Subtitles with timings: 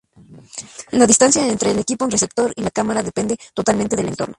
[0.93, 4.29] La distancia entre el equipo receptor y la cámara depende totalmente del entorno.